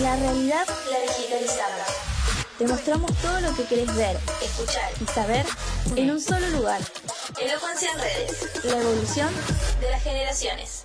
[0.00, 1.86] La realidad la digitalizamos.
[2.56, 5.44] Te mostramos todo lo que querés ver, escuchar y saber
[5.96, 6.80] en un solo lugar.
[7.40, 8.64] Elocuencia en redes.
[8.64, 9.28] La evolución
[9.80, 10.84] de las generaciones.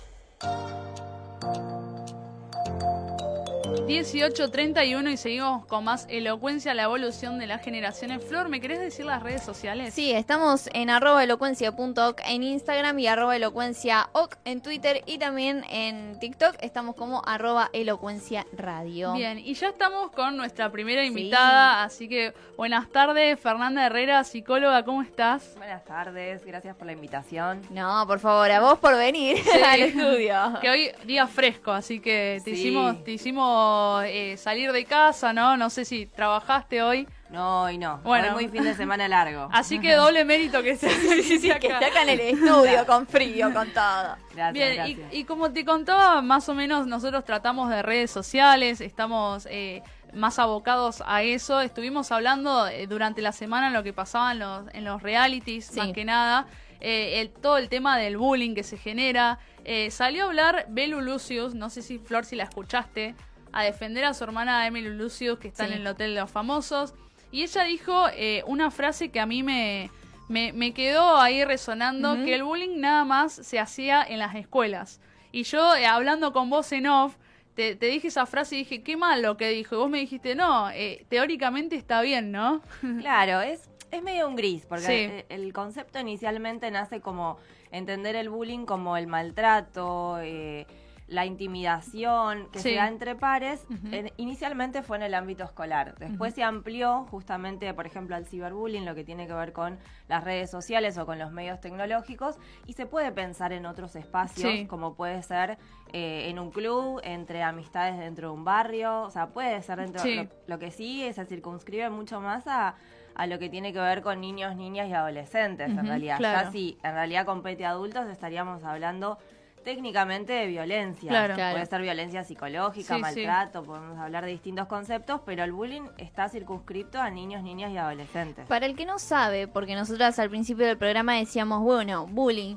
[3.86, 8.24] 18.31 y seguimos con más elocuencia, la evolución de las generaciones.
[8.24, 9.92] Flor, ¿me querés decir las redes sociales?
[9.92, 16.18] Sí, estamos en arroba elocuencia.oc en Instagram y arroba elocuenciaoc en Twitter y también en
[16.18, 19.12] TikTok estamos como arroba elocuencia radio.
[19.12, 24.82] Bien, y ya estamos con nuestra primera invitada, así que buenas tardes, Fernanda Herrera, psicóloga,
[24.84, 25.54] ¿cómo estás?
[25.58, 27.60] Buenas tardes, gracias por la invitación.
[27.68, 30.58] No, por favor, a vos por venir al estudio.
[30.62, 32.60] Que hoy día fresco, así que te Sí.
[32.62, 35.56] hicimos, te hicimos eh, salir de casa, ¿no?
[35.56, 37.08] No sé si trabajaste hoy.
[37.30, 37.98] No, y no.
[38.04, 38.28] Bueno.
[38.28, 39.48] Hoy muy fin de semana largo.
[39.52, 41.52] Así que doble mérito que se que esté
[41.84, 44.16] acá en el estudio con frío, con todo.
[44.34, 49.46] Gracias, Bien, y, como te contaba, más o menos nosotros tratamos de redes sociales, estamos
[49.50, 51.60] eh, más abocados a eso.
[51.60, 55.80] Estuvimos hablando eh, durante la semana lo que pasaba en los, en los realities, Sí.
[55.80, 56.46] más que nada.
[56.80, 59.38] eh, el- todo el tema del bullying que se genera.
[59.64, 63.14] Eh, salió a hablar Belu Lucius, no sé si Flor si la escuchaste,
[63.54, 65.72] a defender a su hermana Emily Lucius, que está Sí.
[65.72, 66.94] en el Hotel de los Famosos.
[67.30, 69.90] Y ella dijo eh, una frase que a mí me,
[70.28, 75.00] me, me quedó ahí resonando, que el bullying nada más se hacía en las escuelas.
[75.32, 77.16] Y yo, eh, hablando con vos en off,
[77.54, 79.74] te, te dije esa frase y dije, qué mal lo que dijo.
[79.76, 82.60] Y vos me dijiste, no, eh, teóricamente está bien, ¿no?
[83.00, 85.34] Claro, es, es medio un gris, porque Sí.
[85.34, 87.38] el concepto inicialmente nace como
[87.72, 90.66] entender el bullying como el maltrato, eh,
[91.14, 92.70] la intimidación que Sí.
[92.70, 93.64] se da entre pares.
[93.92, 95.94] En- inicialmente fue en el ámbito escolar.
[95.98, 100.24] Después se amplió justamente, por ejemplo, al ciberbullying, lo que tiene que ver con las
[100.24, 102.36] redes sociales o con los medios tecnológicos.
[102.66, 104.66] Y se puede pensar en otros espacios, Sí.
[104.66, 105.58] como puede ser
[105.96, 109.02] eh, en un club, entre amistades dentro de un barrio.
[109.02, 110.16] O sea, puede ser dentro Sí.
[110.16, 112.74] lo- lo que sí se circunscribe mucho más a,
[113.14, 116.16] a lo que tiene que ver con niños, niñas y adolescentes, en realidad.
[116.18, 116.46] claro.
[116.46, 119.18] Ya si en realidad compete a adultos, estaríamos hablando
[119.64, 121.08] técnicamente de violencia.
[121.08, 121.34] Claro.
[121.34, 121.54] Claro.
[121.54, 123.00] Puede ser violencia psicológica, Sí, sí.
[123.00, 127.78] maltrato, podemos hablar de distintos conceptos, pero el bullying está circunscripto a niños, niñas y
[127.78, 128.46] adolescentes.
[128.46, 132.56] Para el que no sabe, porque nosotras al principio del programa decíamos, bueno, bullying.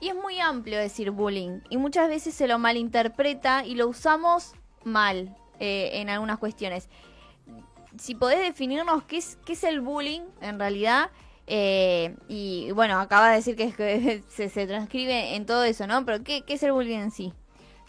[0.00, 1.60] Y es muy amplio decir bullying.
[1.70, 4.54] Y muchas veces se lo malinterpreta y lo usamos
[4.84, 6.88] mal eh, en algunas cuestiones.
[7.98, 11.10] Si podés definirnos qué es, qué es el bullying en realidad.
[11.46, 15.86] Eh, y bueno, acaba de decir que, es que se, se transcribe en todo eso,
[15.86, 16.04] ¿no?
[16.04, 17.32] Pero ¿qué, qué es el bullying en sí?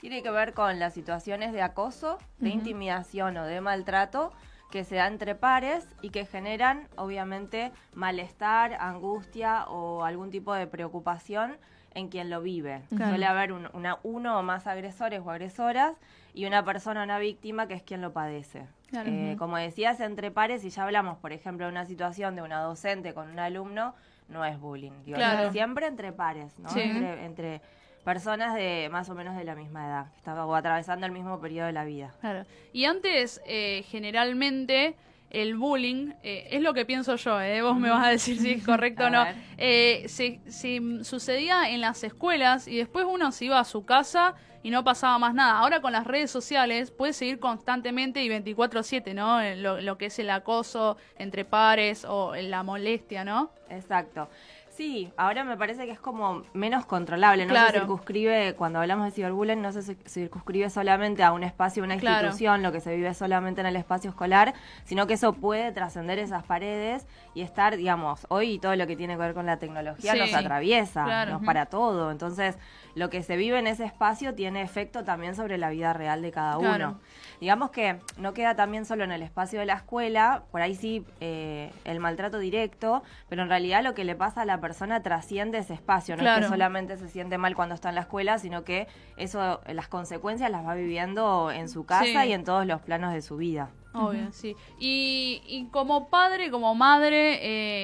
[0.02, 4.32] Tiene que ver con las situaciones de acoso, de intimidación o de maltrato
[4.76, 10.68] que se da entre pares y que generan, obviamente, malestar, angustia o algún tipo de
[10.68, 11.56] preocupación
[11.94, 12.82] en quien lo vive.
[12.90, 13.12] Claro.
[13.12, 15.94] Suele haber un- una, uno o más agresores o agresoras
[16.34, 18.66] y una persona, una víctima, que es quien lo padece.
[18.90, 19.10] Claro.
[19.10, 19.38] Eh.
[19.40, 23.14] Como decías, entre pares, si ya hablamos, por ejemplo, de una situación de una docente
[23.14, 23.96] con un alumno,
[24.28, 24.92] no es bullying.
[25.06, 25.54] Digo, Claro.
[25.54, 26.68] Siempre entre pares, ¿no?
[26.70, 26.82] Sí.
[26.82, 27.62] Entre, entre
[28.06, 31.42] personas de más o menos de la misma edad, que estaba o atravesando el mismo
[31.42, 32.14] periodo de la vida.
[32.22, 32.46] Claro.
[32.72, 34.96] Y antes, eh, generalmente,
[35.32, 38.52] el bullying, eh, es lo que pienso yo, eh, vos me vas a decir si
[38.52, 39.26] es correcto o no,
[39.58, 44.36] eh, se, se, sucedía en las escuelas y después uno se iba a su casa
[44.66, 45.60] y no pasaba más nada.
[45.60, 49.40] Ahora con las redes sociales puedes seguir constantemente y 24/7, ¿no?
[49.40, 53.52] Eh, Lo, lo que es el acoso entre pares o la molestia, ¿no?
[53.70, 54.28] Exacto.
[54.76, 57.72] Sí, ahora me parece que es como menos controlable, no Claro.
[57.72, 61.96] se circunscribe, cuando hablamos de ciberbullying, no se ci- circunscribe solamente a un espacio, una
[61.98, 62.28] Claro.
[62.28, 64.54] institución, lo que se vive solamente en el espacio escolar,
[64.84, 69.14] sino que eso puede trascender esas paredes y estar, digamos, hoy todo lo que tiene
[69.14, 70.20] que ver con la tecnología Sí.
[70.20, 71.32] nos atraviesa, Claro.
[71.32, 72.12] nos para todo.
[72.12, 72.58] Entonces,
[72.96, 76.32] lo que se vive en ese espacio tiene efecto también sobre la vida real de
[76.32, 77.00] cada uno.
[77.40, 81.06] Digamos que no queda también solo en el espacio de la escuela, por ahí sí
[81.22, 85.58] eh, el maltrato directo, pero en realidad lo que le pasa a la persona trasciende
[85.60, 88.64] ese espacio, no es que solamente se siente mal cuando está en la escuela, sino
[88.64, 88.88] que
[89.18, 92.30] eso, las consecuencias las va viviendo en su casa Sí.
[92.30, 93.70] y en todos los planos de su vida.
[93.98, 94.58] Obvio, sí.
[94.78, 97.40] Y, y como padre, como madre,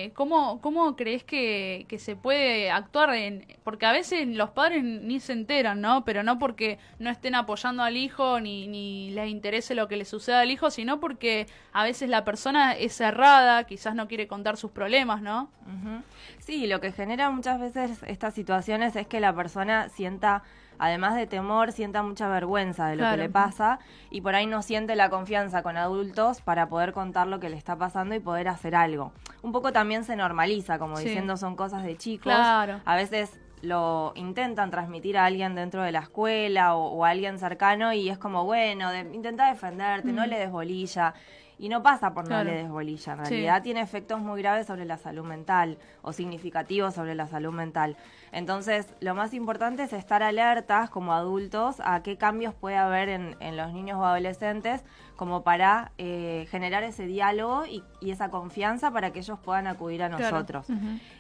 [0.06, 3.14] eh, ¿cómo, ¿cómo crees que, que se puede actuar?
[3.16, 6.04] En, porque a veces los padres ni se enteran, ¿no?
[6.04, 10.04] Pero no porque no estén apoyando al hijo ni, ni les interese lo que le
[10.04, 14.58] suceda al hijo, sino porque a veces la persona es cerrada, quizás no quiere contar
[14.58, 15.50] sus problemas, ¿no?
[15.66, 16.04] Ujú.
[16.42, 20.42] Sí, lo que genera muchas veces estas situaciones es que la persona sienta,
[20.80, 23.16] además de temor, sienta mucha vergüenza de lo Claro.
[23.18, 23.80] que le pasa
[24.10, 27.58] y por ahí no siente la confianza con adultos para poder contar lo que le
[27.58, 29.14] está pasando y poder hacer algo.
[29.44, 31.06] Un poco también se normaliza, como Sí.
[31.06, 32.34] diciendo son cosas de chicos.
[32.34, 32.82] Claro.
[32.86, 37.94] A veces lo intentan transmitir a alguien dentro de la escuela o, a alguien cercano
[37.94, 41.14] y es como, bueno, de, intenta defenderte, no le des bolilla.
[41.62, 44.84] Y no pasa por no le des bolilla, en realidad tiene efectos muy graves sobre
[44.84, 47.98] la salud mental o significativos sobre la salud mental.
[48.32, 53.58] Entonces, lo más importante es estar alertas como adultos a qué cambios puede haber en,
[53.58, 54.84] los niños o adolescentes
[55.16, 60.10] como para eh, generar ese diálogo y, esa confianza para que ellos puedan acudir a
[60.10, 60.66] nosotros.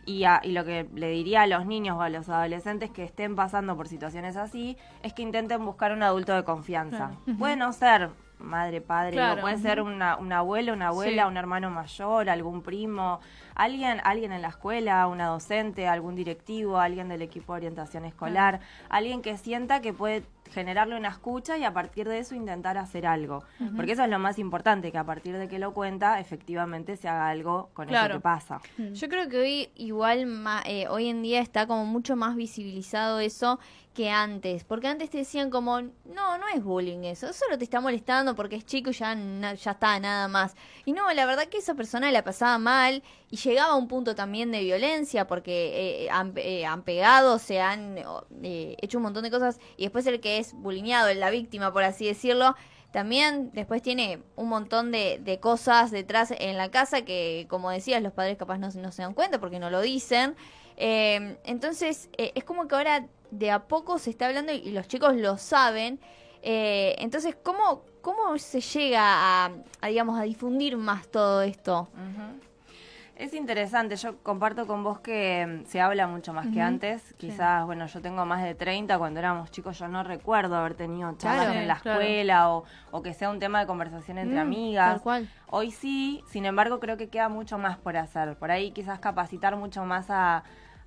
[0.07, 3.35] y, y lo que le diría a los niños o a los adolescentes que estén
[3.35, 7.11] pasando por situaciones así es que intenten buscar un adulto de confianza.
[7.37, 8.09] Puede no ser
[8.41, 13.19] madre, padre, puede ser una, una abuela, una abuela, un hermano mayor, algún primo,
[13.55, 18.59] alguien, alguien en la escuela, una docente, algún directivo, alguien del equipo de orientación escolar,
[18.89, 23.05] alguien que sienta que puede generarle una escucha y a partir de eso intentar hacer
[23.05, 23.43] algo.
[23.75, 27.07] Porque eso es lo más importante, que a partir de que lo cuenta, efectivamente se
[27.07, 28.61] haga algo con eso que pasa.
[28.77, 30.27] Yo creo que hoy igual,
[30.65, 33.59] eh, hoy en día está como mucho más visibilizado eso
[33.93, 37.81] que antes, porque antes te decían como, no, no es bullying eso, solo te está
[37.81, 39.13] molestando porque es chico y ya,
[39.53, 40.55] ya está, nada más.
[40.85, 44.13] Y no, la verdad que esa persona la pasaba mal y llegaba a un punto
[44.13, 47.97] también de violencia porque eh, han, eh, pegado, se han
[48.43, 51.83] eh, hecho un montón de cosas y después el que es bullineado, la víctima, por
[51.83, 52.55] así decirlo,
[52.91, 58.03] también después tiene un montón de, de, cosas detrás en la casa que, como decías,
[58.03, 60.35] los padres capaz no, no se dan cuenta porque no lo dicen.
[60.75, 65.37] entonces, es como que ahora de a poco se está hablando y, los chicos lo
[65.37, 65.99] saben.
[66.43, 69.51] Eh, entonces, ¿cómo, ¿cómo se llega a,
[69.87, 71.87] digamos, a difundir más todo esto?
[73.21, 77.13] Es interesante, yo comparto con vos que mm, se habla mucho más que antes.
[77.19, 81.15] Quizás, bueno, yo tengo más de 30, cuando éramos chicos yo no recuerdo haber tenido
[81.19, 82.63] charlas en la escuela o,
[83.03, 85.01] que sea un tema de conversación entre mm, amigas.
[85.51, 88.35] Hoy sí, sin embargo, creo que queda mucho más por hacer.
[88.39, 90.43] Por ahí quizás capacitar mucho más a,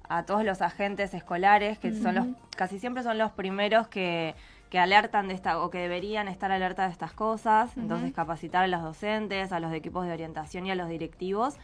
[0.09, 2.27] a todos los agentes escolares, que son los,
[2.57, 4.35] casi siempre son los primeros que,
[4.71, 8.67] que alertan de esta, o que deberían estar alerta de estas cosas, entonces capacitar a
[8.67, 11.59] los docentes, a los equipos de orientación y a los directivos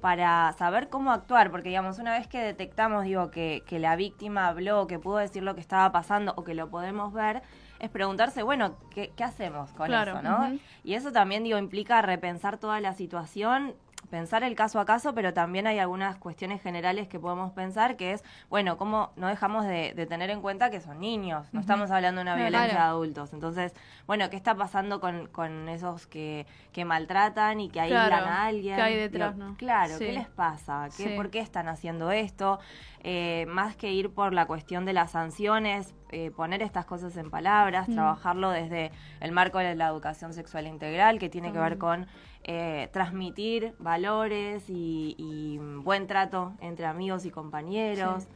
[0.00, 4.48] para saber cómo actuar, porque digamos, una vez que detectamos, digo, que, que la víctima
[4.48, 7.42] habló, que pudo decir lo que estaba pasando o que lo podemos ver,
[7.78, 10.58] es preguntarse, bueno, ¿qué, qué hacemos con eso, no?
[10.84, 13.74] Y eso también, digo, implica repensar toda la situación,
[14.10, 18.12] pensar el caso a caso, pero también hay algunas cuestiones generales que podemos pensar, que
[18.12, 22.20] es, bueno, cómo no dejamos de, tener en cuenta que son niños, no estamos hablando
[22.20, 23.32] de una violencia de adultos.
[23.32, 23.74] Entonces,
[24.06, 28.76] bueno, ¿qué está pasando con, con esos que, que maltratan y que aíslan a alguien?
[28.76, 29.56] ¿Qué hay detrás, no?
[29.56, 30.88] Claro, ¿qué les pasa?
[30.96, 32.60] ¿Qué, ¿Por qué están haciendo esto?
[33.00, 37.30] Eh, más que ir por la cuestión de las sanciones, eh, poner estas cosas en
[37.30, 37.94] palabras, mm.
[37.94, 42.06] trabajarlo desde el marco de la educación sexual integral, que tiene que ver con
[42.44, 48.28] eh, transmitir valores y, buen trato entre amigos y compañeros.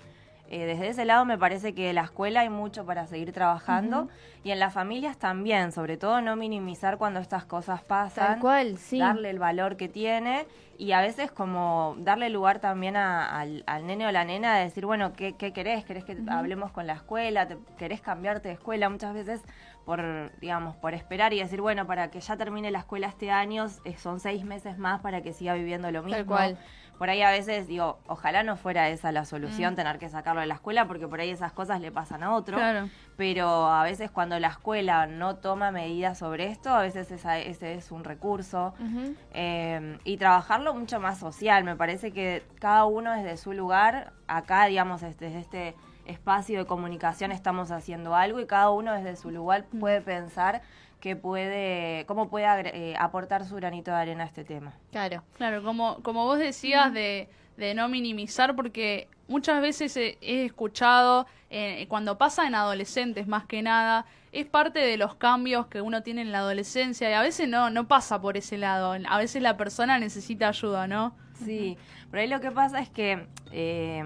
[0.53, 4.09] Eh, desde ese lado me parece que en la escuela hay mucho para seguir trabajando
[4.43, 8.99] y en las familias también, sobre todo no minimizar cuando estas cosas pasan, cual, sí.
[8.99, 14.11] darle el valor que tiene y a veces como darle lugar también al, nene o
[14.11, 15.85] la nena de decir, bueno, ¿qué, querés?
[15.85, 17.47] ¿Querés que hablemos con la escuela?
[17.47, 18.89] ¿Te, ¿Querés cambiarte de escuela?
[18.89, 19.43] Muchas veces
[19.85, 23.67] por, digamos, por esperar y decir, bueno, para que ya termine la escuela este año,
[23.85, 26.17] eh, son seis meses más para que siga viviendo lo mismo.
[26.17, 26.59] Tal cual
[27.01, 29.77] por ahí a veces digo, ojalá no fuera esa la solución, mm.
[29.77, 32.59] tener que sacarlo de la escuela, porque por ahí esas cosas le pasan a otro.
[33.17, 37.91] Pero a veces cuando la escuela no toma medidas sobre esto, a veces ese es
[37.91, 38.75] un recurso.
[39.33, 41.65] Eh, y trabajarlo mucho más social.
[41.65, 45.75] Me parece que cada uno desde su lugar, acá, digamos, desde este
[46.07, 49.79] espacio de comunicación estamos haciendo algo y cada uno desde su lugar mm.
[49.79, 50.63] puede pensar
[51.01, 54.75] que puede, cómo puede eh, aportar su granito de arena a este tema.
[54.93, 61.27] Claro, claro, como, como vos decías de, de no minimizar, porque muchas veces he, escuchado,
[61.49, 66.03] eh, cuando pasa en adolescentes más que nada, es parte de los cambios que uno
[66.03, 69.43] tiene en la adolescencia y a veces no, no pasa por ese lado, a veces
[69.43, 71.15] la persona necesita ayuda, ¿no?
[71.45, 71.79] Sí,
[72.11, 74.05] pero ahí lo que pasa es que eh,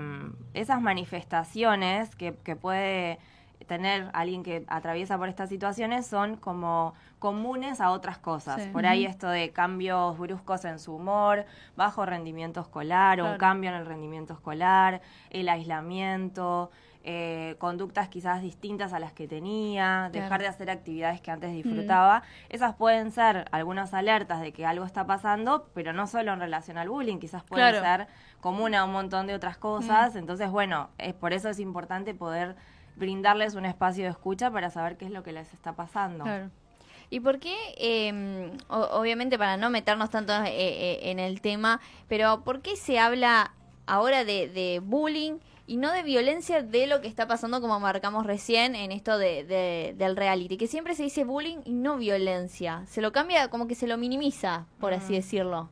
[0.54, 3.18] esas manifestaciones que, que puede
[3.64, 8.66] tener alguien que atraviesa por estas situaciones son como comunes a otras cosas.
[8.68, 13.70] Por ahí esto de cambios bruscos en su humor, bajo rendimiento escolar o un cambio
[13.70, 15.00] en el rendimiento escolar,
[15.30, 16.70] el aislamiento,
[17.06, 22.22] eh, conductas quizás distintas a las que tenía, dejar de hacer actividades que antes disfrutaba.
[22.48, 26.78] Esas pueden ser algunas alertas de que algo está pasando, pero no solo en relación
[26.78, 28.06] al bullying, quizás pueden ser
[28.40, 30.16] común a un montón de otras cosas.
[30.16, 32.56] Entonces, bueno, es, por eso es importante poder
[32.96, 36.24] brindarles un espacio de escucha para saber qué es lo que les está pasando.
[37.10, 42.42] ¿Y por qué, em, obviamente para no meternos tanto eh, eh, en el tema, pero
[42.44, 43.52] por qué se habla
[43.86, 48.74] ahora de, bullying y no de violencia de lo que está pasando como marcamos recién
[48.74, 53.12] en esto de, del reality, que siempre se dice bullying y no violencia, se lo
[53.12, 55.16] cambia como que se lo minimiza, por así mm.
[55.16, 55.68] decirlo.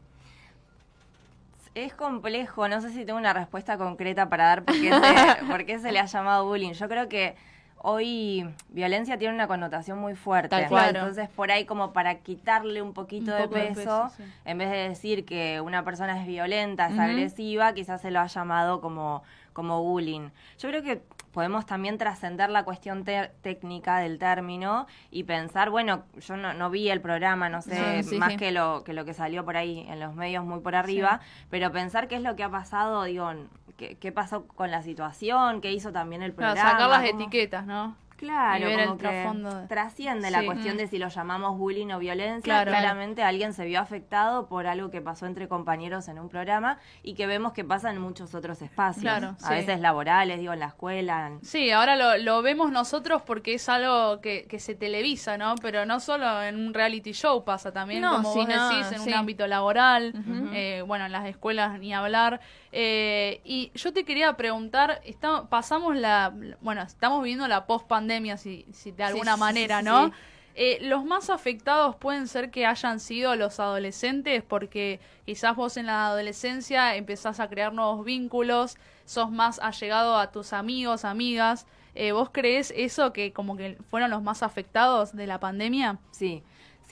[1.74, 4.90] Es complejo, no sé si tengo una respuesta concreta para dar por qué,
[5.50, 6.72] por qué se le ha llamado bullying.
[6.72, 7.34] Yo creo que
[7.82, 10.56] hoy violencia tiene una connotación muy fuerte.
[10.56, 14.10] Entonces, por ahí como para quitarle un poquito de peso,
[14.44, 18.26] en vez de decir que una persona es violenta, es agresiva, quizás se lo ha
[18.26, 19.22] llamado como,
[19.52, 20.30] como bullying.
[20.58, 26.36] Yo creo que podemos también trascender la cuestión técnica del término y pensar, bueno, yo
[26.36, 29.86] no, vi el programa, no sé, más Que, lo, que lo que salió por ahí
[29.88, 33.30] en los medios muy por arriba, pero pensar qué es lo que ha pasado, digo,
[33.76, 36.70] qué, pasó con la situación, qué hizo también el programa.
[36.70, 37.96] sacar las etiquetas, ¿no?
[38.22, 42.64] Claro, como que trasciende la cuestión de si lo llamamos bullying o violencia.
[42.64, 47.14] Claramente alguien se vio afectado por algo que pasó entre compañeros en un programa y
[47.14, 49.02] que vemos que pasa en muchos otros espacios.
[49.02, 51.32] Claro, a veces laborales, digo, en la escuela.
[51.42, 55.56] Sí, ahora lo, lo, vemos nosotros porque es algo que, que, se televisa, ¿no?
[55.56, 59.48] Pero no solo en un reality show pasa también, como vos decís, en un ámbito
[59.48, 60.14] laboral,
[60.52, 62.40] eh, bueno, en las escuelas ni hablar.
[62.74, 68.64] Eh, y yo te quería preguntar, está, pasamos la, bueno, estamos viviendo la post-pandemia, si,
[68.72, 70.10] si, de alguna manera, ¿no?
[70.54, 75.86] Eh, los más afectados pueden ser que hayan sido los adolescentes, porque quizás vos en
[75.86, 81.66] la adolescencia empezás a crear nuevos vínculos, sos más allegado a tus amigos, amigas.
[81.94, 85.98] Eh, ¿Vos crees eso que como que fueron los más afectados de la pandemia?
[86.10, 86.42] Sí.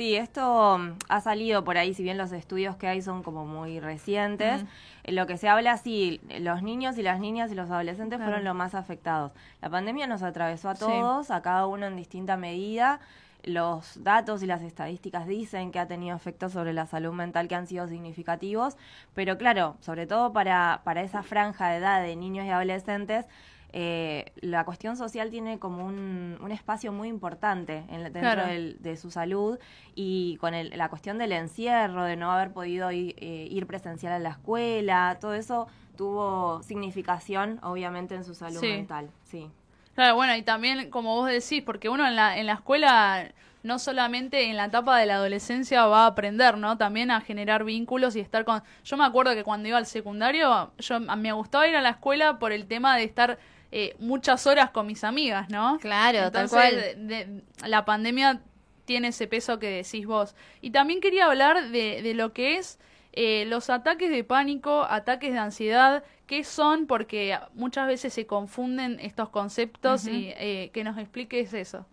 [0.01, 3.45] Sí, esto mm, ha salido por ahí, si bien los estudios que hay son como
[3.45, 4.65] muy recientes.
[5.05, 8.55] Lo que se habla, sí, los niños y las niñas y los adolescentes fueron los
[8.55, 9.33] más afectados.
[9.61, 13.01] La pandemia nos atravesó a todos, a cada uno en distinta medida.
[13.43, 17.57] Los datos y las estadísticas dicen que ha tenido efectos sobre la salud mental que
[17.57, 18.79] han sido significativos,
[19.13, 23.27] pero claro, sobre todo para, para esa franja de edad de niños y adolescentes,
[23.73, 29.59] eh, la cuestión social tiene como un, espacio muy importante en, dentro de su salud
[29.95, 34.19] y con la cuestión del encierro, de no haber podido ir, eh, ir, presencial a
[34.19, 39.49] la escuela, todo eso tuvo significación obviamente en su salud mental, sí.
[39.95, 43.31] Claro, bueno, y también como vos decís, porque uno en la, en la escuela
[43.63, 46.79] no solamente en la etapa de la adolescencia va a aprender, ¿no?
[46.79, 48.63] También a generar vínculos y estar con...
[48.85, 52.39] Yo me acuerdo que cuando iba al secundario, yo me gustaba ir a la escuela
[52.39, 53.39] por el tema de estar
[53.73, 55.79] eh, muchas horas con mis amigas, ¿no?
[55.79, 57.45] Claro, tal cual.
[57.65, 58.41] la pandemia
[58.85, 60.35] tiene ese peso que decís vos.
[60.61, 62.81] Y también quería hablar de, de lo que es
[63.13, 66.87] eh, los ataques de pánico, ataques de ansiedad, ¿qué son?
[66.87, 71.87] Porque muchas veces se confunden estos conceptos y eh, que nos expliques eso.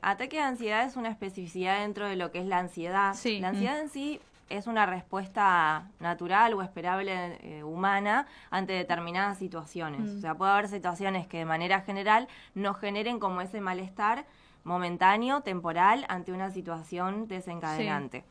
[0.00, 3.14] ataque de ansiedad es una especificidad dentro de lo que es la ansiedad.
[3.24, 4.20] La ansiedad en sí
[4.50, 10.12] es una respuesta natural o esperable eh, humana ante determinadas situaciones.
[10.12, 10.18] Mm.
[10.18, 14.26] O sea, puede haber situaciones que de manera general nos generen como ese malestar
[14.64, 18.24] momentáneo, temporal, ante una situación desencadenante.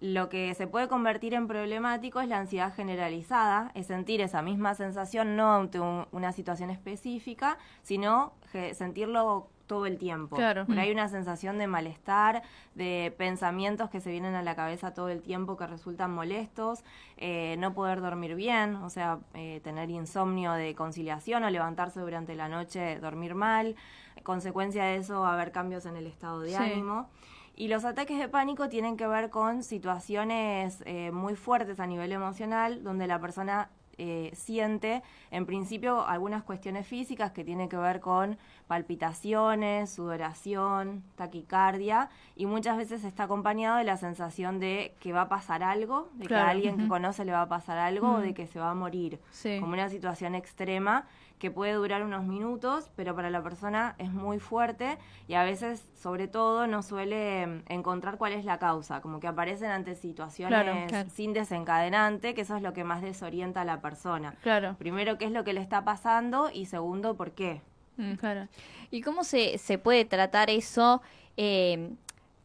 [0.00, 4.74] Lo que se puede convertir en problemático es la ansiedad generalizada, es sentir esa misma
[4.74, 8.34] sensación no ante una situación específica, sino
[8.74, 10.36] sentirlo todo el tiempo.
[10.36, 10.66] Claro.
[10.76, 12.42] hay una sensación de malestar,
[12.74, 16.84] de pensamientos que se vienen a la cabeza todo el tiempo que resultan molestos,
[17.16, 22.34] eh, no poder dormir bien, o sea, eh, tener insomnio de conciliación o levantarse durante
[22.34, 23.76] la noche, dormir mal,
[24.22, 27.08] consecuencia de eso haber cambios en el estado de ánimo.
[27.56, 32.10] Y los ataques de pánico tienen que ver con situaciones eh, muy fuertes a nivel
[32.10, 38.00] emocional, donde la persona eh, siente, en principio, algunas cuestiones físicas que tienen que ver
[38.00, 45.22] con palpitaciones, sudoración, taquicardia, y muchas veces está acompañado de la sensación de que va
[45.22, 48.18] a pasar algo, de que a alguien que conoce le va a pasar algo o
[48.20, 49.20] de que se va a morir,
[49.60, 51.06] como una situación extrema
[51.38, 54.98] que puede durar unos minutos, pero para la persona es muy fuerte
[55.28, 59.26] y a veces, sobre todo, no suele mm, encontrar cuál es la causa, como que
[59.26, 64.36] aparecen ante situaciones sin desencadenante, que eso es lo que más desorienta a la persona.
[64.42, 64.76] Claro.
[64.78, 67.60] Primero, qué es lo que le está pasando y segundo, por qué.
[67.96, 68.14] Mm.
[68.14, 68.48] claro.
[68.90, 71.02] ¿Y cómo se, se puede tratar eso?
[71.36, 71.90] Eh,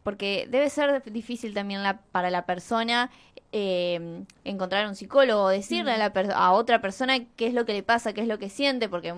[0.03, 3.09] porque debe ser difícil también la, para la persona
[3.51, 7.83] eh, encontrar un psicólogo, decirle a, la a otra persona qué es lo que le
[7.83, 9.13] pasa, qué es lo que siente, porque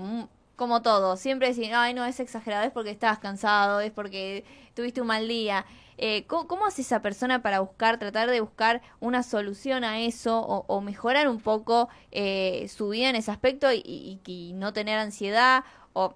[0.55, 5.01] como todo, siempre decir, ay, no, es exagerado, es porque estabas cansado, es porque tuviste
[5.01, 5.65] un mal día.
[5.97, 10.81] Eh, ¿cómo, hace esa persona para buscar, tratar de buscar una solución a eso o,
[10.81, 15.63] mejorar un poco eh, su vida en ese aspecto y, no tener ansiedad?
[15.93, 16.15] O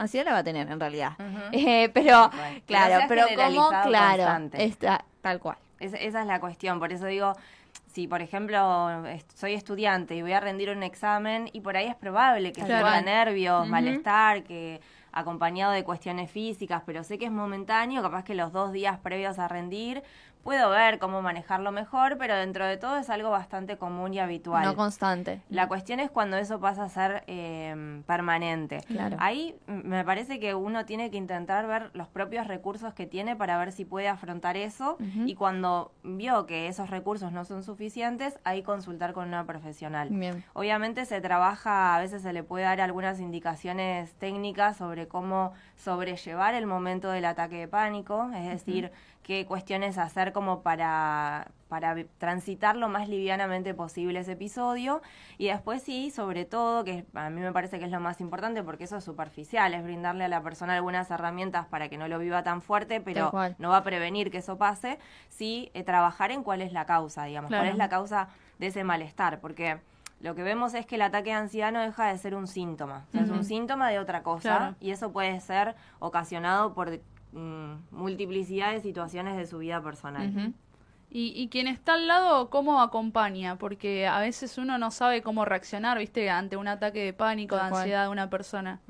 [0.00, 1.12] ansiedad la va a tener en realidad.
[1.52, 2.30] Eh, pero,
[2.66, 5.56] claro, pero, como, claro, está, tal cual.
[5.78, 7.32] Esa es la cuestión, por eso digo,
[7.92, 9.02] si por ejemplo
[9.34, 13.04] soy estudiante y voy a rendir un examen y por ahí es probable que claro.
[13.04, 14.80] nervios, malestar, que
[15.12, 19.38] acompañado de cuestiones físicas, pero sé que es momentáneo, capaz que los dos días previos
[19.38, 20.02] a rendir
[20.42, 24.64] puedo ver cómo manejarlo mejor, pero dentro de todo es algo bastante común y habitual.
[24.64, 25.42] No constante.
[25.48, 28.78] La cuestión es cuando eso pasa a ser eh, permanente.
[28.86, 29.16] Claro.
[29.20, 33.58] Ahí me parece que uno tiene que intentar ver los propios recursos que tiene para
[33.58, 38.62] ver si puede afrontar eso y cuando vio que esos recursos no son suficientes, ahí
[38.62, 40.08] consultar con una profesional.
[40.10, 40.44] Bien.
[40.52, 46.54] Obviamente se trabaja, a veces se le puede dar algunas indicaciones técnicas sobre cómo sobrellevar
[46.54, 48.92] el momento del ataque de pánico, es decir,
[49.22, 55.02] qué cuestiones hacer como para, para transitar lo más livianamente posible ese episodio.
[55.38, 58.62] Y después sí, sobre todo, que a mí me parece que es lo más importante
[58.62, 62.18] porque eso es superficial, es brindarle a la persona algunas herramientas para que no lo
[62.18, 66.42] viva tan fuerte, pero no va a prevenir que eso pase, sí eh, trabajar en
[66.42, 69.80] cuál es la causa, digamos, cuál es la causa de ese malestar, porque
[70.20, 73.06] lo que vemos es que el ataque de ansiedad no deja de ser un síntoma,
[73.14, 77.00] es un síntoma de otra cosa y eso puede ser ocasionado por
[77.32, 80.54] mm, multiplicidad de situaciones de su vida personal.
[81.12, 83.56] Y, y, quien está al lado, ¿cómo acompaña?
[83.56, 86.30] Porque a veces uno no sabe cómo reaccionar, ¿viste?
[86.30, 88.80] Ante un ataque de pánico, de ansiedad de una persona.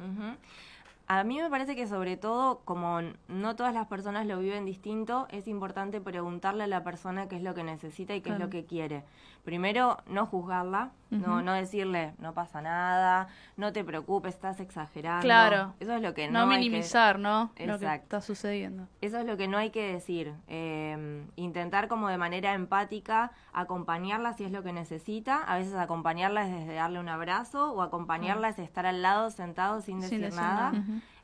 [1.06, 5.26] A mí me parece que sobre todo, como no todas las personas lo viven distinto,
[5.30, 8.50] es importante preguntarle a la persona qué es lo que necesita y qué es lo
[8.50, 9.02] que quiere
[9.44, 15.22] primero no juzgarla, no, no decirle no pasa nada, no te preocupes, estás exagerando.
[15.22, 15.74] Claro.
[15.80, 16.40] Eso es lo que no.
[16.40, 17.50] No minimizar, ¿no?
[17.58, 18.86] Lo que está sucediendo.
[19.00, 20.34] Eso es lo que no hay que decir.
[20.46, 25.38] Em, intentar como de manera empática acompañarla si es lo que necesita.
[25.38, 29.80] A veces acompañarla es desde darle un abrazo o acompañarla es estar al lado sentado
[29.80, 30.72] sin decir, nada.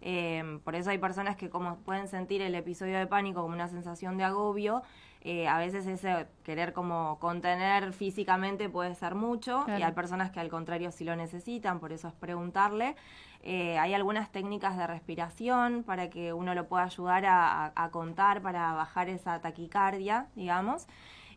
[0.00, 3.68] Em, por eso hay personas que como pueden sentir el episodio de pánico como una
[3.68, 4.82] sensación de agobio
[5.28, 10.38] eh, a veces ese querer como contener físicamente puede ser mucho y hay personas que
[10.38, 12.94] al contrario sí lo necesitan, por eso es preguntarle.
[13.42, 18.72] Eh, hay algunas técnicas de respiración para que uno lo pueda ayudar a contar, para
[18.74, 20.86] bajar esa taquicardia, digamos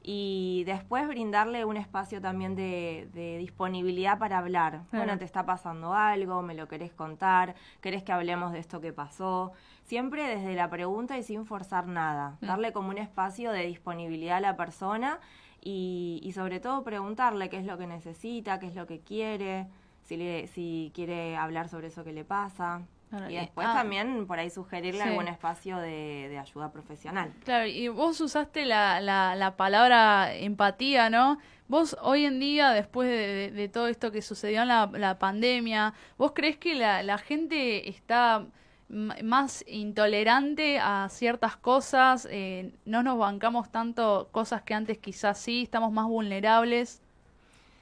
[0.02, 4.84] y después brindarle un espacio también de, disponibilidad para hablar.
[4.92, 8.94] Bueno, te está pasando algo, me lo querés contar, querés que hablemos de esto que
[8.94, 9.52] pasó.
[9.84, 12.38] Siempre desde la pregunta y sin forzar nada.
[12.42, 12.46] Mm.
[12.46, 15.20] Darle como un espacio de disponibilidad a la persona
[15.62, 19.68] y, y sobre todo preguntarle qué es lo que necesita, qué es lo que quiere,
[20.04, 22.84] si, le, si quiere hablar sobre eso que le pasa
[23.30, 23.74] y después ah.
[23.74, 27.34] también por ahí sugerirle algún espacio de, ayuda profesional.
[27.44, 31.40] Claro, y vos usaste la, la, palabra empatía, ¿no?
[31.68, 36.58] Vos hoy en día, después de, todo esto que sucedió en la, pandemia, ¿vos crees
[36.58, 38.46] que la, gente está
[38.90, 42.28] más intolerante a ciertas cosas?
[42.30, 45.64] Eh, ¿No nos bancamos tanto cosas que antes quizás sí?
[45.64, 47.02] ¿Estamos más vulnerables?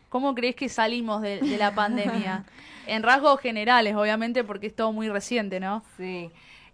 [0.09, 2.45] ¿Cómo crees que salimos de, la pandemia?
[2.88, 5.84] En rasgos generales, obviamente, porque es todo muy reciente, ¿no?
[5.97, 6.32] Sí.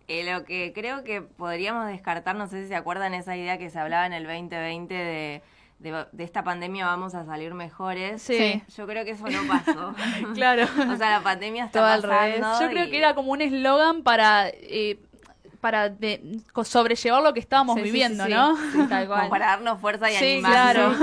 [0.07, 3.69] Eh, lo que creo que podríamos descartar, no sé si se acuerdan esa idea que
[3.69, 5.41] se hablaba en el 2020 de,
[5.79, 8.21] de, esta pandemia vamos a salir mejores.
[8.21, 8.61] Sí.
[8.75, 9.95] Yo creo que eso no pasó.
[10.33, 10.63] claro.
[10.93, 12.13] o sea, la pandemia está pasando.
[12.13, 12.45] Al revés.
[12.59, 14.49] Yo creo que era como un eslogan para...
[14.49, 14.99] Eh,
[15.61, 15.95] para
[16.65, 18.57] sobrellevar lo que estábamos viviendo, ¿no?
[18.73, 20.93] Como para darnos fuerza y sí, Claro.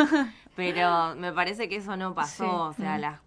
[0.69, 3.21] Pero me parece que eso no pasó, o sea, las,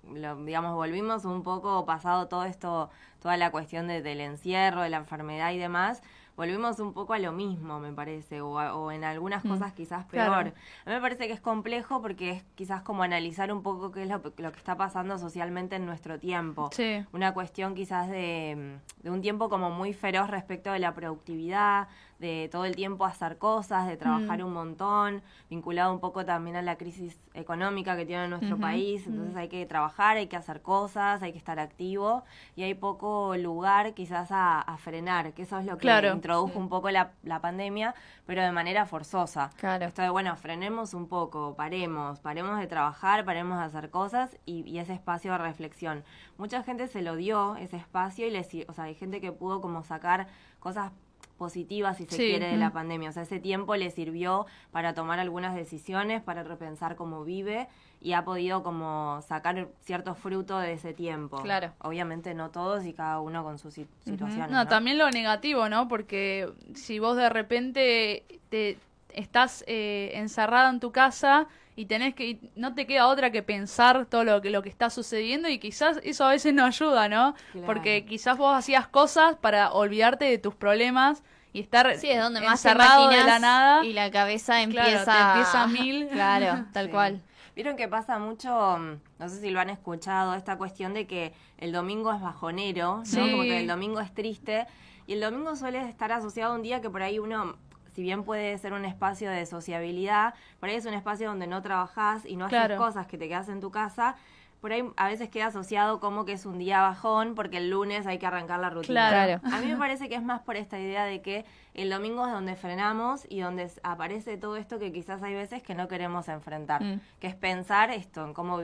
[0.46, 2.90] digamos, volvimos un poco pasado todo esto,
[3.22, 6.02] toda la cuestión del encierro, de la enfermedad y demás,
[6.36, 10.34] volvimos un poco a lo mismo, me parece, o, en algunas mm, cosas quizás peor.
[10.34, 10.52] A mí
[10.86, 14.22] me parece que es complejo porque es quizás como analizar un poco qué es lo,
[14.22, 16.70] que está pasando socialmente en nuestro tiempo.
[17.12, 21.88] Una cuestión quizás de, de un tiempo como muy feroz respecto de la productividad,
[22.24, 24.46] de todo el tiempo hacer cosas, de trabajar mm.
[24.46, 29.36] un montón, vinculado un poco también a la crisis económica que tiene nuestro país, entonces
[29.36, 32.24] hay que trabajar, hay que hacer cosas, hay que estar activo
[32.56, 36.90] y hay poco lugar quizás a, frenar, que eso es lo que introdujo un poco
[36.90, 37.94] la, pandemia,
[38.26, 39.50] pero de manera forzosa.
[39.58, 39.86] Claro.
[39.86, 44.62] Esto de, bueno, frenemos un poco, paremos, paremos de trabajar, paremos de hacer cosas y,
[44.70, 46.06] y ese espacio de reflexión.
[46.38, 49.60] Mucha gente se lo dio, ese espacio, y les, o sea, hay gente que pudo
[49.60, 50.28] como sacar
[50.60, 50.94] cosas
[51.38, 53.10] positiva, si se quiere, de la pandemia.
[53.10, 57.68] O sea, ese tiempo le sirvió para tomar algunas decisiones, para repensar cómo vive
[58.02, 61.42] y ha podido como sacar cierto fruto de ese tiempo.
[61.42, 61.74] Claro.
[61.80, 64.52] Obviamente no todos y cada uno con sus situaciones.
[64.52, 65.88] no, también lo negativo, ¿no?
[65.88, 68.78] Porque si vos de repente te
[69.14, 74.06] estás eh, encerrada en tu casa y tenés que no te queda otra que pensar
[74.06, 77.36] todo lo que lo que está sucediendo y quizás eso a veces no ayuda, ¿no?
[77.66, 82.42] Porque quizás vos hacías cosas para olvidarte de tus problemas y estar sí, es donde
[82.42, 86.08] más encerrado de la nada y la cabeza empieza, empieza a mil.
[86.12, 87.22] claro, tal cual.
[87.56, 91.34] Vieron que pasa mucho, mm, no sé si lo han escuchado, esta cuestión de que
[91.60, 93.32] el domingo es bajonero, ¿no?
[93.32, 94.66] Como que el domingo es triste.
[95.06, 97.58] Y el domingo suele estar asociado a un día que por ahí uno
[97.94, 101.62] si bien puede ser un espacio de sociabilidad, por ahí es un espacio donde no
[101.62, 104.16] trabajás y no haces cosas que te quedas en tu casa
[104.64, 108.08] por ahí a veces queda asociado como que es un día bajón porque el lunes
[108.08, 109.10] hay que arrancar la rutina.
[109.10, 109.42] Claro.
[109.44, 112.32] A mí me parece que es más por esta idea de que el domingo es
[112.32, 116.82] donde frenamos y donde aparece todo esto que quizás hay veces que no queremos enfrentar,
[116.82, 117.02] mm.
[117.20, 118.62] que es pensar esto, en cómo,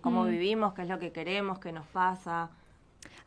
[0.00, 0.28] cómo mm.
[0.28, 2.50] vivimos, qué es lo que queremos, qué nos pasa.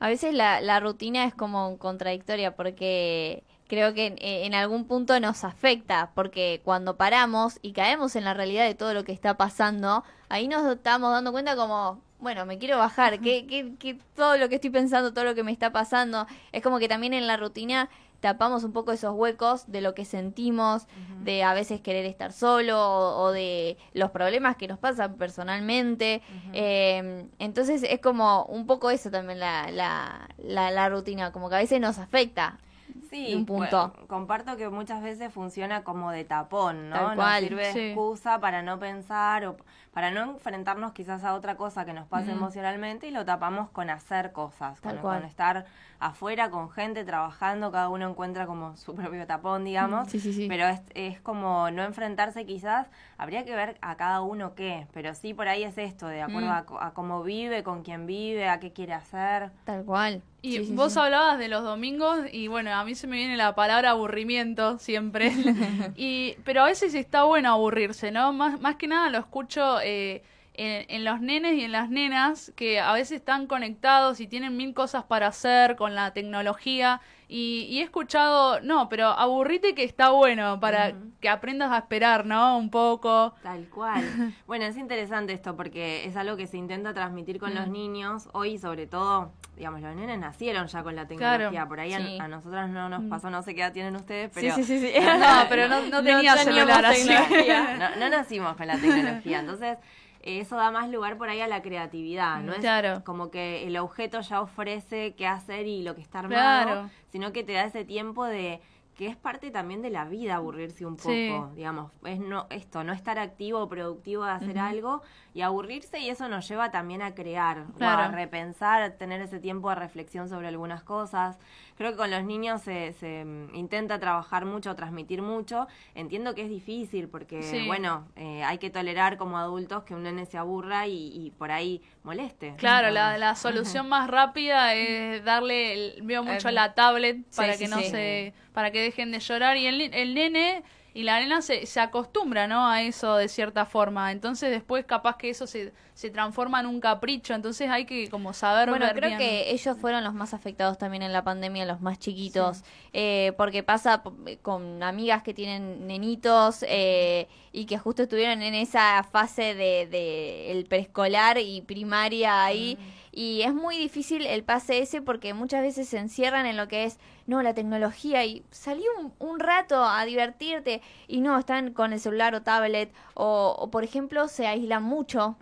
[0.01, 5.43] A veces la, la rutina es como contradictoria porque creo que en, algún punto nos
[5.43, 10.03] afecta, porque cuando paramos y caemos en la realidad de todo lo que está pasando,
[10.27, 14.49] ahí nos estamos dando cuenta como, bueno, me quiero bajar, que, que, que todo lo
[14.49, 17.37] que estoy pensando, todo lo que me está pasando, es como que también en la
[17.37, 17.89] rutina
[18.21, 20.87] tapamos un poco esos huecos de lo que sentimos,
[21.23, 22.77] de a veces querer estar solo
[23.17, 26.21] o, de los problemas que nos pasan personalmente.
[26.53, 31.55] Em, entonces es como un poco eso también la, la, la, la, rutina, como que
[31.55, 32.59] a veces nos afecta.
[33.09, 33.93] Sí, un punto.
[34.07, 37.15] comparto que muchas veces funciona como de tapón, ¿no?
[37.15, 39.57] Nos sirve de excusa para no pensar o
[39.91, 43.89] para no enfrentarnos quizás a otra cosa que nos pase emocionalmente y lo tapamos con
[43.89, 45.65] hacer cosas, con, con, estar
[45.99, 50.47] afuera con gente trabajando, cada uno encuentra como su propio tapón, digamos, sí, sí, sí.
[50.47, 55.13] pero es, es como no enfrentarse quizás, habría que ver a cada uno qué, pero
[55.13, 58.71] sí por ahí es esto, de acuerdo a, cómo vive, con quién vive, a qué
[58.71, 59.51] quiere hacer.
[59.65, 60.21] Tal cual.
[60.41, 63.91] Y vos hablabas de los domingos y bueno, a mí se me viene la palabra
[63.91, 65.33] aburrimiento siempre.
[65.97, 68.31] y pero a veces está bueno aburrirse, ¿no?
[68.31, 70.23] Más, más que nada lo escucho eh,
[70.59, 74.73] en, los nenes y en las nenas que a veces están conectados y tienen mil
[74.73, 76.99] cosas para hacer con la tecnología
[77.31, 82.57] y, he escuchado, no, pero aburrite que está bueno para que aprendas a esperar, ¿no?
[82.57, 83.35] Un poco.
[83.43, 84.03] Tal cual.
[84.47, 88.27] bueno, es interesante esto porque es algo que se intenta transmitir con los niños.
[88.33, 91.67] Hoy, sobre todo, digamos, los nenes nacieron ya con la tecnología.
[91.67, 93.09] Por ahí a, nosotras no nos mm.
[93.09, 94.55] pasó, no sé qué edad tienen ustedes, pero...
[94.55, 94.93] Sí, sí, sí.
[94.99, 97.07] no, pero no, no tenía celular así.
[97.99, 99.41] no nacimos con la tecnología.
[99.41, 99.77] Entonces
[100.21, 102.53] eso da más lugar por ahí a la creatividad, ¿no?
[102.97, 107.31] Es como que el objeto ya ofrece qué hacer y lo que está armado, sino
[107.31, 108.59] que te da ese tiempo de
[108.99, 112.91] que es parte también de la vida aburrirse un poco, digamos, es no esto, no
[112.91, 115.01] estar activo o productivo de hacer algo
[115.33, 119.69] y aburrirse y eso nos lleva también a crear, a repensar, a tener ese tiempo
[119.69, 121.39] de reflexión sobre algunas cosas.
[121.77, 125.69] Creo que con los niños se, se mm, intenta trabajar mucho, transmitir mucho.
[125.95, 130.25] Entiendo que es difícil porque, bueno, eh, hay que tolerar como adultos que un nene
[130.25, 132.55] se aburra y, por ahí moleste.
[132.57, 137.79] Claro, la, la solución más rápida es darle, veo mucho la tablet para que no
[137.79, 141.79] se, para que dejen de llorar y el, el nene y la nena se, se
[141.79, 142.67] acostumbra, ¿no?
[142.67, 144.11] A eso de cierta forma.
[144.11, 147.33] Entonces después capaz que eso se, se transforma en un capricho.
[147.33, 151.13] Entonces hay que como saber Bueno, creo que ellos fueron los más afectados también en
[151.13, 152.63] la pandemia, los más chiquitos.
[152.91, 154.01] Eh, porque pasa
[154.41, 160.51] con amigas que tienen nenitos eh, y que justo estuvieron en esa fase de, de
[160.51, 162.77] el preescolar y primaria ahí.
[162.79, 162.99] Mm.
[163.11, 166.83] Y es muy difícil el pase ese porque muchas veces se encierran en lo que
[166.83, 168.83] es, no, la tecnología y salí
[169.19, 174.27] un, rato a divertirte y no, están con el celular o tablet o, por ejemplo
[174.27, 175.37] se aíslan mucho.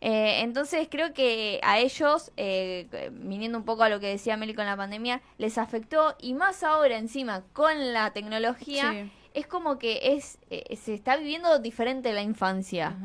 [0.00, 4.54] Eh, entonces creo que a ellos, eh, viniendo un poco a lo que decía Meli
[4.54, 10.16] con la pandemia, les afectó y más ahora encima con la tecnología es como que
[10.16, 12.96] es eh, se está viviendo diferente la infancia.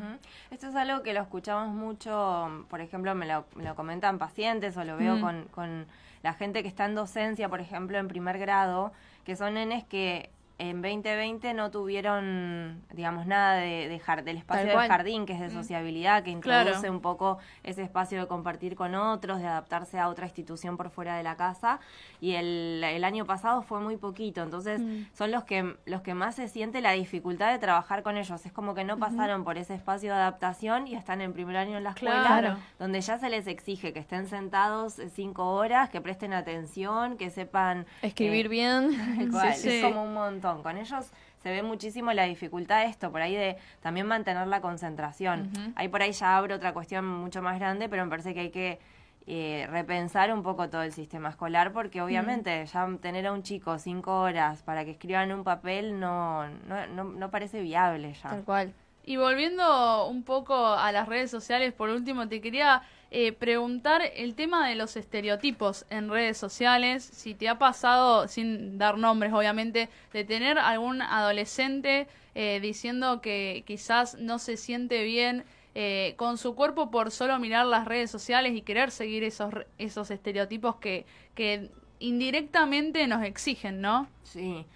[0.50, 4.76] Esto es algo que lo escuchamos mucho, por ejemplo, me lo, me lo comentan pacientes
[4.76, 5.86] o lo veo con, con
[6.22, 8.92] la gente que está en docencia, por ejemplo, en primer grado,
[9.24, 14.88] que son nenes que en 2020 no tuvieron, digamos, nada de, de del espacio del
[14.88, 15.52] jardín, que es de mm.
[15.52, 20.26] sociabilidad, que introduce un poco ese espacio de compartir con otros, de adaptarse a otra
[20.26, 21.80] institución por fuera de la casa.
[22.20, 25.06] Y el, el año pasado fue muy poquito, entonces mm.
[25.12, 28.46] son los que, los que más se siente la dificultad de trabajar con ellos.
[28.46, 31.78] Es como que no pasaron por ese espacio de adaptación y están en primer año
[31.78, 36.32] en la escuela, donde ya se les exige que estén sentados cinco horas, que presten
[36.32, 37.86] atención, que sepan...
[38.02, 38.74] Escribir eh, bien.
[39.64, 40.43] Es como un montón.
[40.62, 41.10] Con ellos
[41.42, 45.50] se ve muchísimo la dificultad de esto, por ahí de también mantener la concentración.
[45.76, 48.50] Ahí por ahí ya abre otra cuestión mucho más grande, pero me parece que hay
[48.50, 48.78] que
[49.26, 53.78] eh, repensar un poco todo el sistema escolar, porque obviamente ya tener a un chico
[53.78, 58.28] cinco horas para que escriba en un papel no, no, no, no parece viable ya.
[58.28, 58.74] Tal cual.
[59.06, 62.82] Y volviendo un poco a las redes sociales, por último, te quería
[63.16, 67.04] eh, preguntar el tema de los estereotipos en redes sociales.
[67.04, 73.62] Si te ha pasado, sin dar nombres obviamente, de tener algún adolescente eh, diciendo que
[73.68, 75.44] quizás no se siente bien
[75.76, 80.10] eh, con su cuerpo por solo mirar las redes sociales y querer seguir esos, esos
[80.10, 84.08] estereotipos que, que indirectamente nos exigen, ¿no?
[84.24, 84.66] Sí.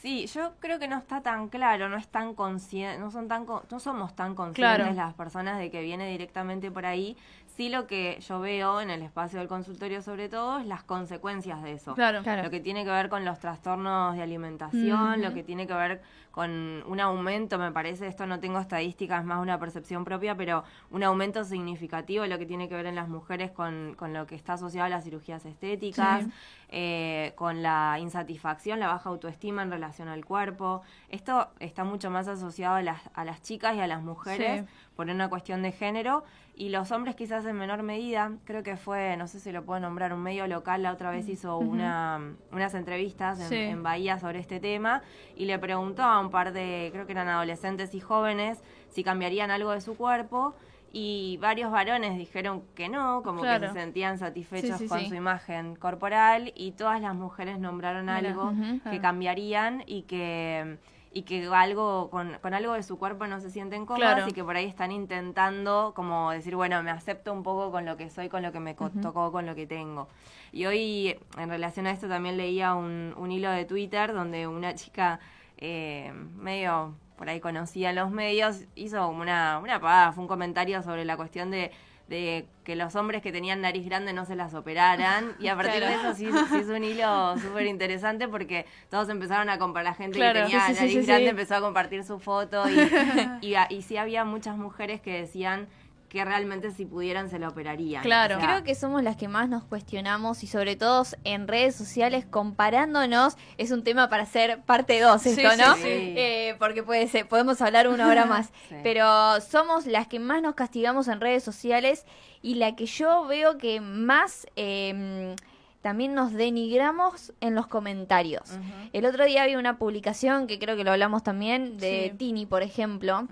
[0.00, 3.44] Sí, yo creo que no está tan claro, no es tan consciente, no son tan
[3.46, 7.16] no somos tan conscientes las personas de que viene directamente por ahí.
[7.56, 11.60] Sí lo que yo veo en el espacio del consultorio sobre todo es las consecuencias
[11.64, 11.94] de eso.
[11.94, 15.74] Claro, Lo que tiene que ver con los trastornos de alimentación, lo que tiene que
[15.74, 20.62] ver con un aumento, me parece, esto no tengo estadísticas, más una percepción propia, pero
[20.92, 24.36] un aumento significativo lo que tiene que ver en las mujeres con, con lo que
[24.36, 26.26] está asociado a las cirugías estéticas,
[26.70, 30.82] eh, con la insatisfacción, la baja autoestima en relación al cuerpo.
[31.08, 35.08] Esto está mucho más asociado a las, a las chicas y a las mujeres por
[35.08, 36.24] una cuestión de género.
[36.54, 39.80] Y los hombres quizás en menor medida, creo que fue, no sé si lo puedo
[39.80, 44.58] nombrar, un medio local la otra vez hizo una, unas entrevistas en, Bahía sobre este
[44.58, 45.02] tema
[45.36, 49.52] y le preguntó a un par de, creo que eran adolescentes y jóvenes, si cambiarían
[49.52, 50.54] algo de su cuerpo
[50.92, 56.52] y varios varones dijeron que no, como que se sentían satisfechos con su imagen corporal
[56.54, 58.52] y todas las mujeres nombraron algo
[58.90, 60.78] que cambiarían y que
[61.10, 64.44] y que algo con, con, algo de su cuerpo no se sienten cómodas y que
[64.44, 68.28] por ahí están intentando como decir, bueno, me acepto un poco con lo que soy,
[68.28, 70.08] con lo que me tocó, con lo que tengo.
[70.52, 74.74] Y hoy, en relación a esto, también leía un, un hilo de Twitter donde una
[74.74, 75.18] chica
[75.56, 80.82] eh, medio por ahí conocía en los medios hizo una, una pagada, fue un comentario
[80.82, 81.72] sobre la cuestión de
[82.08, 85.34] de que los hombres que tenían nariz grande no se las operaran.
[85.38, 89.58] Y a partir de eso sí, sí, un hilo súper interesante porque todos empezaron a
[89.58, 93.82] comparar, la gente que tenía nariz grande empezó a compartir su foto y, y, y
[93.82, 95.68] sí había muchas mujeres que decían
[96.08, 98.02] que realmente si pudieran se lo operarían.
[98.02, 98.38] Claro.
[98.38, 103.36] Creo que somos las que más nos cuestionamos y sobre todo en redes sociales comparándonos.
[103.58, 105.76] Es un tema para hacer parte 2 esto, ¿no?
[105.84, 108.50] Eh, porque puede ser, podemos hablar una hora más.
[108.82, 112.06] Pero somos las que más nos castigamos en redes sociales
[112.40, 114.46] y la que yo veo que más...
[114.56, 115.34] Eh,
[115.82, 118.58] también nos denigramos en los comentarios.
[118.92, 122.62] El otro día había una publicación, que creo que lo hablamos también, de Tini, por
[122.62, 123.28] ejemplo,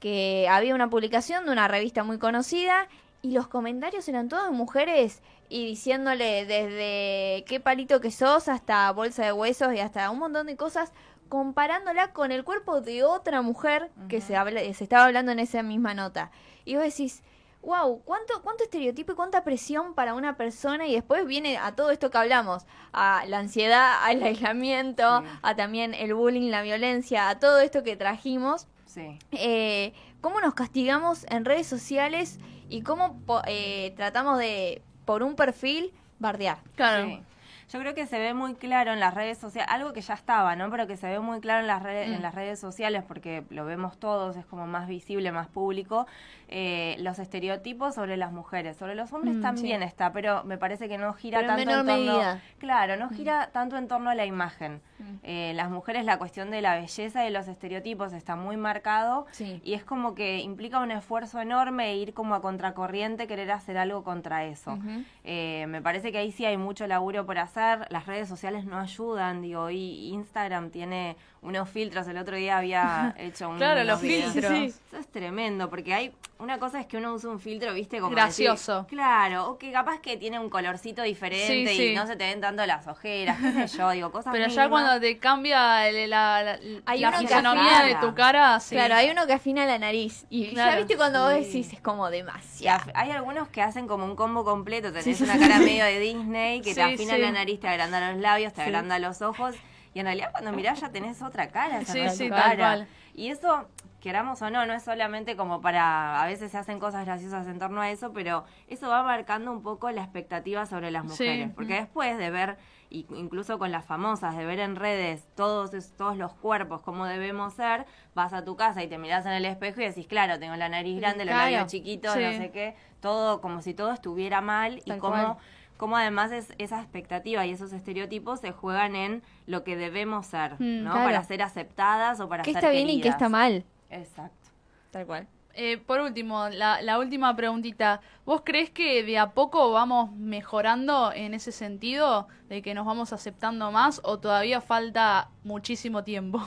[0.00, 2.88] que había una publicación de una revista muy conocida
[3.22, 9.24] y los comentarios eran todas mujeres y diciéndole desde qué palito que sos hasta bolsa
[9.24, 10.92] de huesos y hasta un montón de cosas
[11.28, 15.62] comparándola con el cuerpo de otra mujer que se, habla, se estaba hablando en esa
[15.62, 16.30] misma nota.
[16.64, 17.22] Y vos decís,
[17.66, 21.90] wow, ¿cuánto, cuánto estereotipo y cuánta presión para una persona y después viene a todo
[21.90, 27.38] esto que hablamos, a la ansiedad, al aislamiento, a también el bullying, la violencia, a
[27.38, 28.68] todo esto que trajimos.
[28.86, 29.18] Sí.
[29.32, 35.92] Eh, ¿Cómo nos castigamos en redes sociales y cómo eh, tratamos de, por un perfil,
[36.18, 36.58] bardear?
[36.76, 37.20] Claro
[37.68, 40.54] yo creo que se ve muy claro en las redes sociales, algo que ya estaba,
[40.54, 40.70] ¿no?
[40.70, 42.22] Pero que se ve muy claro en las redes, en mm.
[42.22, 46.06] las redes sociales, porque lo vemos todos, es como más visible, más público,
[46.48, 48.76] eh, los estereotipos sobre las mujeres.
[48.76, 51.92] Sobre los hombres mm, también está, pero me parece que no gira tanto en, torno.
[51.92, 52.40] Medida.
[52.58, 53.14] Claro, no mm.
[53.14, 54.80] gira tanto en torno a la imagen.
[55.24, 59.74] Eh, las mujeres la cuestión de la belleza y los estereotipos está muy marcado y
[59.74, 64.44] es como que implica un esfuerzo enorme ir como a contracorriente, querer hacer algo contra
[64.44, 64.78] eso.
[65.24, 68.78] Eh, me parece que ahí sí hay mucho laburo por hacer las redes sociales no
[68.78, 71.16] ayudan, digo, y Instagram tiene
[71.46, 73.56] unos filtros, el otro día había hecho un...
[73.56, 74.52] claro, los filtros.
[74.52, 78.14] Eso es tremendo, porque hay, una cosa es que uno usa un filtro, viste, como...
[78.14, 78.86] Gracioso.
[78.88, 82.66] claro, o que capaz que tiene un colorcito diferente y no se te ven tanto
[82.66, 87.82] las ojeras, qué sé yo, digo, cosas Pero ya cuando te cambia la, la, fisonomía
[87.84, 91.32] de tu cara, Claro, hay uno que afina la nariz, y ya viste cuando vos
[91.32, 92.90] decís, es como demasiado.
[92.94, 96.74] Hay algunos que hacen como un combo completo, tenés una cara medio de Disney, que
[96.74, 99.54] te afina la nariz, te agranda los labios, te agranda los ojos
[99.96, 102.86] y en realidad cuando mirás ya tenés otra cara, sí, sí, cara.
[103.14, 103.66] Y eso,
[104.00, 107.58] queramos o no, no es solamente como para, a veces se hacen cosas graciosas en
[107.58, 111.50] torno a eso, pero eso va marcando un poco la expectativa sobre las mujeres.
[111.54, 112.58] Porque después de ver,
[112.90, 117.86] incluso con las famosas, de ver en redes todos, todos los cuerpos, cómo debemos ser,
[118.14, 120.68] vas a tu casa y te mirás en el espejo y decís, claro, tengo la
[120.68, 124.98] nariz grande, los labios chiquitos, no sé qué, todo como si todo estuviera mal y
[124.98, 125.38] como
[125.76, 130.54] cómo además es, esa expectativa y esos estereotipos se juegan en lo que debemos ser,
[130.54, 130.94] mm, ¿no?
[130.94, 133.64] Para ser aceptadas o para ¿Qué ser está bien y qué está mal?
[133.90, 134.50] Exacto.
[134.90, 135.28] Tal cual.
[135.54, 138.02] Eh, por último, la, la, última preguntita.
[138.26, 142.28] ¿Vos crees que de a poco vamos mejorando en ese sentido?
[142.50, 146.46] ¿De que nos vamos aceptando más o todavía falta muchísimo tiempo?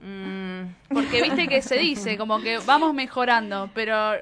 [0.00, 0.74] Mm.
[0.94, 4.12] Porque viste que se dice, como que vamos mejorando, pero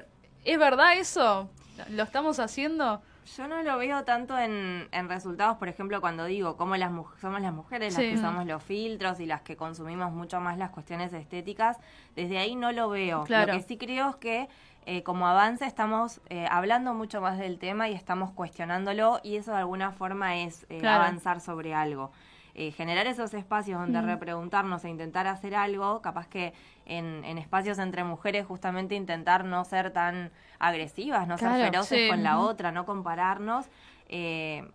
[0.43, 1.49] ¿es verdad eso?
[1.89, 3.01] ¿Lo estamos haciendo?
[3.37, 7.53] Yo no lo veo tanto en, resultados, por ejemplo, cuando digo cómo las somos las
[7.53, 11.77] mujeres las que usamos los filtros y las que consumimos mucho más las cuestiones estéticas,
[12.15, 13.25] desde ahí no lo veo.
[13.27, 14.49] Lo que sí creo es que
[14.85, 19.51] eh, como avance estamos eh, hablando mucho más del tema y estamos cuestionándolo y eso
[19.51, 22.11] de alguna forma es eh, avanzar sobre algo.
[22.75, 26.53] Generar esos espacios donde repreguntarnos e intentar hacer algo, capaz que
[26.85, 32.39] en, espacios entre mujeres justamente intentar no ser tan agresivas, no ser feroces con la
[32.39, 33.67] otra, no compararnos.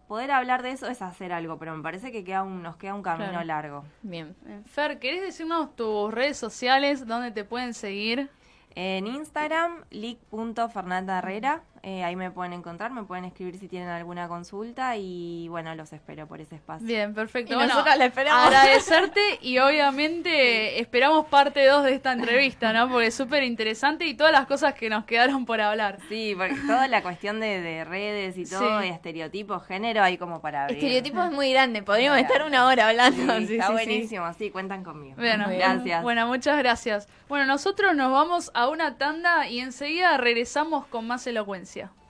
[0.08, 3.02] poder hablar de eso es hacer algo, pero me parece que queda nos queda un
[3.02, 3.84] camino largo.
[4.02, 4.34] Bien.
[4.66, 8.30] Fer, ¿querés decirnos tus redes sociales, dónde te pueden seguir?
[8.74, 11.62] En Instagram, leak.fernandaherrera.
[11.86, 15.92] Eh, ahí me pueden encontrar, me pueden escribir si tienen alguna consulta y bueno, los
[15.92, 16.86] espero por ese espacio.
[16.86, 17.56] Bien, perfecto.
[17.56, 18.46] bueno, esperamos.
[18.46, 22.88] Agradecerte y obviamente esperamos parte 2 de esta entrevista, ¿no?
[22.88, 25.98] Porque es súper interesante y todas las cosas que nos quedaron por hablar.
[26.08, 30.66] Sí, porque toda la cuestión de, redes y todo, de estereotipos, género, hay como para
[30.66, 30.76] ver.
[30.76, 33.40] Estereotipo es muy grande, podríamos estar una hora hablando.
[33.46, 34.48] Sí, está buenísimo, sí.
[34.48, 35.16] cuentan conmigo.
[35.16, 36.02] Bueno, gracias.
[36.02, 37.08] Bueno, muchas gracias.
[37.28, 41.73] Bueno, nosotros nos vamos a una tanda y enseguida regresamos con más elocuencia.
[41.74, 42.03] Gracias.